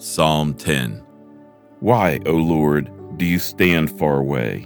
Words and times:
Psalm 0.00 0.54
10 0.54 1.04
Why, 1.80 2.20
O 2.24 2.34
Lord, 2.34 2.88
do 3.18 3.24
you 3.24 3.40
stand 3.40 3.98
far 3.98 4.20
away? 4.20 4.60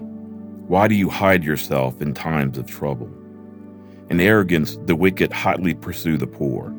Why 0.66 0.88
do 0.88 0.94
you 0.94 1.08
hide 1.08 1.42
yourself 1.42 2.02
in 2.02 2.12
times 2.12 2.58
of 2.58 2.66
trouble? 2.66 3.10
In 4.10 4.20
arrogance, 4.20 4.78
the 4.84 4.94
wicked 4.94 5.32
hotly 5.32 5.72
pursue 5.72 6.18
the 6.18 6.26
poor. 6.26 6.74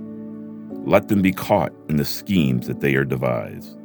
Let 0.86 1.08
them 1.08 1.24
be 1.24 1.32
caught 1.32 1.74
in 1.90 1.96
the 1.96 2.06
schemes 2.06 2.68
that 2.68 2.80
they 2.80 2.94
are 2.94 3.04
devised. 3.04 3.76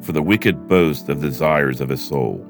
For 0.00 0.12
the 0.12 0.22
wicked 0.22 0.68
boast 0.68 1.10
of 1.10 1.20
the 1.20 1.28
desires 1.28 1.82
of 1.82 1.90
his 1.90 2.02
soul, 2.02 2.42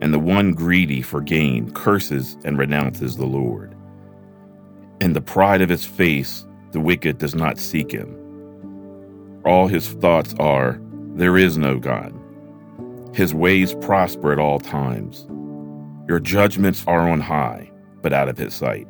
and 0.00 0.14
the 0.14 0.20
one 0.20 0.52
greedy 0.52 1.02
for 1.02 1.20
gain 1.20 1.72
curses 1.72 2.38
and 2.44 2.56
renounces 2.56 3.16
the 3.16 3.26
Lord. 3.26 3.74
In 5.00 5.12
the 5.12 5.20
pride 5.20 5.60
of 5.60 5.68
his 5.68 5.84
face, 5.84 6.46
the 6.70 6.78
wicked 6.78 7.18
does 7.18 7.34
not 7.34 7.58
seek 7.58 7.90
him 7.90 8.21
all 9.44 9.66
his 9.66 9.88
thoughts 9.88 10.34
are, 10.38 10.80
There 11.14 11.36
is 11.36 11.58
no 11.58 11.78
God. 11.78 12.14
His 13.14 13.34
ways 13.34 13.74
prosper 13.74 14.32
at 14.32 14.38
all 14.38 14.58
times. 14.58 15.26
Your 16.08 16.18
judgments 16.18 16.84
are 16.86 17.08
on 17.08 17.20
high, 17.20 17.70
but 18.00 18.12
out 18.12 18.28
of 18.28 18.38
his 18.38 18.54
sight. 18.54 18.86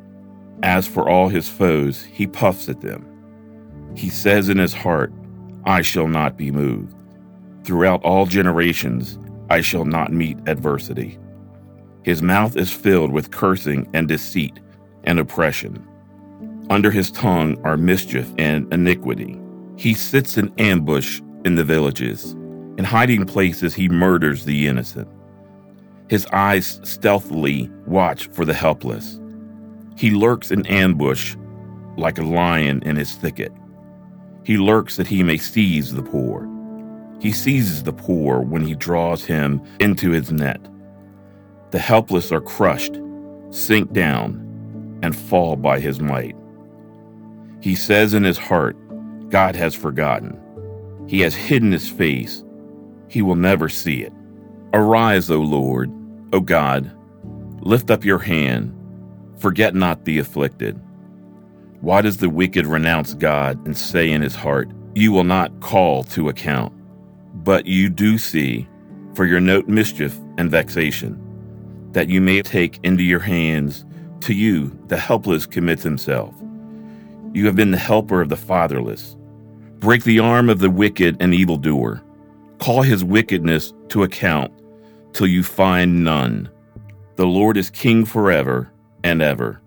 As 0.63 0.87
for 0.87 1.09
all 1.09 1.27
his 1.27 1.49
foes, 1.49 2.03
he 2.03 2.25
puffs 2.25 2.69
at 2.69 2.81
them. 2.81 3.05
He 3.95 4.09
says 4.09 4.49
in 4.49 4.57
his 4.57 4.73
heart, 4.73 5.11
I 5.65 5.81
shall 5.81 6.07
not 6.07 6.37
be 6.37 6.51
moved. 6.51 6.95
Throughout 7.63 8.03
all 8.03 8.25
generations, 8.25 9.19
I 9.49 9.61
shall 9.61 9.85
not 9.85 10.11
meet 10.11 10.37
adversity. 10.47 11.19
His 12.03 12.21
mouth 12.21 12.57
is 12.57 12.71
filled 12.71 13.11
with 13.11 13.31
cursing 13.31 13.89
and 13.93 14.07
deceit 14.07 14.59
and 15.03 15.19
oppression. 15.19 15.85
Under 16.69 16.91
his 16.91 17.11
tongue 17.11 17.61
are 17.63 17.77
mischief 17.77 18.29
and 18.37 18.71
iniquity. 18.73 19.39
He 19.77 19.93
sits 19.93 20.37
in 20.37 20.53
ambush 20.57 21.21
in 21.45 21.55
the 21.55 21.63
villages. 21.63 22.33
In 22.77 22.83
hiding 22.83 23.25
places, 23.25 23.73
he 23.73 23.89
murders 23.89 24.45
the 24.45 24.67
innocent. 24.67 25.07
His 26.09 26.25
eyes 26.27 26.79
stealthily 26.83 27.69
watch 27.85 28.27
for 28.27 28.45
the 28.45 28.53
helpless. 28.53 29.19
He 29.97 30.11
lurks 30.11 30.51
in 30.51 30.65
ambush 30.67 31.35
like 31.97 32.17
a 32.17 32.23
lion 32.23 32.81
in 32.83 32.95
his 32.95 33.13
thicket. 33.13 33.51
He 34.43 34.57
lurks 34.57 34.97
that 34.97 35.07
he 35.07 35.23
may 35.23 35.37
seize 35.37 35.93
the 35.93 36.03
poor. 36.03 36.49
He 37.19 37.31
seizes 37.31 37.83
the 37.83 37.93
poor 37.93 38.41
when 38.41 38.65
he 38.65 38.75
draws 38.75 39.23
him 39.23 39.61
into 39.79 40.11
his 40.11 40.31
net. 40.31 40.59
The 41.71 41.79
helpless 41.79 42.31
are 42.31 42.41
crushed, 42.41 42.99
sink 43.49 43.93
down, 43.93 44.39
and 45.01 45.15
fall 45.15 45.55
by 45.55 45.79
his 45.79 45.99
might. 45.99 46.35
He 47.61 47.75
says 47.75 48.13
in 48.13 48.23
his 48.23 48.37
heart, 48.37 48.75
God 49.33 49.55
has 49.55 49.73
forgotten. 49.73 50.39
He 51.07 51.21
has 51.21 51.33
hidden 51.33 51.71
his 51.71 51.89
face. 51.89 52.43
He 53.07 53.23
will 53.23 53.35
never 53.35 53.67
see 53.67 54.03
it. 54.03 54.13
Arise, 54.75 55.31
O 55.31 55.39
Lord, 55.39 55.91
O 56.33 56.39
God. 56.39 56.95
Lift 57.61 57.89
up 57.89 58.05
your 58.05 58.19
hand. 58.19 58.71
Forget 59.39 59.73
not 59.73 60.05
the 60.05 60.19
afflicted. 60.19 60.79
Why 61.81 62.03
does 62.03 62.17
the 62.17 62.29
wicked 62.29 62.67
renounce 62.67 63.15
God 63.15 63.57
and 63.65 63.75
say 63.75 64.11
in 64.11 64.21
his 64.21 64.35
heart, 64.35 64.69
You 64.93 65.11
will 65.11 65.23
not 65.23 65.61
call 65.61 66.03
to 66.03 66.29
account? 66.29 66.71
But 67.43 67.65
you 67.65 67.89
do 67.89 68.19
see, 68.19 68.67
for 69.15 69.25
your 69.25 69.39
note 69.39 69.67
mischief 69.67 70.15
and 70.37 70.51
vexation, 70.51 71.19
that 71.93 72.07
you 72.07 72.21
may 72.21 72.43
take 72.43 72.79
into 72.83 73.01
your 73.01 73.21
hands. 73.21 73.83
To 74.21 74.35
you, 74.35 74.79
the 74.89 74.97
helpless 74.97 75.47
commits 75.47 75.81
himself. 75.81 76.35
You 77.33 77.47
have 77.47 77.55
been 77.55 77.71
the 77.71 77.77
helper 77.79 78.21
of 78.21 78.29
the 78.29 78.37
fatherless. 78.37 79.17
Break 79.83 80.05
the 80.05 80.19
arm 80.19 80.49
of 80.49 80.59
the 80.59 80.69
wicked 80.69 81.17
and 81.19 81.33
evildoer. 81.33 82.01
Call 82.59 82.83
his 82.83 83.03
wickedness 83.03 83.73
to 83.89 84.03
account 84.03 84.53
till 85.11 85.27
you 85.27 85.43
find 85.43 86.05
none. 86.05 86.49
The 87.17 87.25
Lord 87.25 87.57
is 87.57 87.69
king 87.69 88.05
forever 88.05 88.71
and 89.03 89.21
ever. 89.21 89.59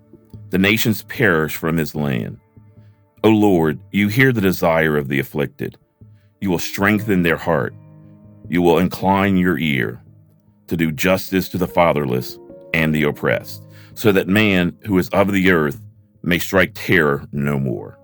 The 0.49 0.57
nations 0.57 1.03
perish 1.03 1.57
from 1.57 1.77
his 1.77 1.95
land. 1.95 2.41
O 3.25 3.29
Lord, 3.29 3.79
you 3.93 4.09
hear 4.09 4.33
the 4.33 4.41
desire 4.41 4.97
of 4.97 5.09
the 5.09 5.21
afflicted. 5.21 5.77
You 6.41 6.49
will 6.49 6.59
strengthen 6.59 7.21
their 7.21 7.37
heart. 7.37 7.75
You 8.49 8.63
will 8.63 8.79
incline 8.79 9.37
your 9.37 9.59
ear 9.59 10.03
to 10.69 10.79
do 10.79 10.93
justice 10.93 11.51
to 11.51 11.59
the 11.59 11.69
fatherless 11.69 12.39
and 12.73 12.95
the 12.95 13.03
oppressed, 13.03 13.63
so 13.93 14.13
that 14.13 14.29
man 14.29 14.75
who 14.87 14.97
is 14.97 15.11
of 15.11 15.31
the 15.31 15.51
earth 15.51 15.79
may 16.23 16.39
strike 16.39 16.73
terror 16.73 17.27
no 17.33 17.59
more. 17.59 17.99